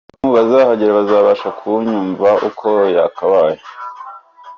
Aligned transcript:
Abantu 0.07 0.33
bazahagera 0.39 0.97
bazabasha 0.99 1.47
kuyumva 1.59 2.29
uko 2.47 2.67
yakabaye. 2.95 3.57